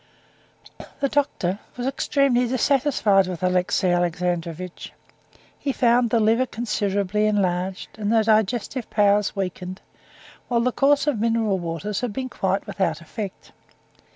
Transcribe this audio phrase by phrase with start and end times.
[0.99, 4.93] The doctor was extremely dissatisfied with Alexey Alexandrovitch.
[5.59, 9.79] He found the liver considerably enlarged, and the digestive powers weakened,
[10.47, 13.51] while the course of mineral waters had been quite without effect.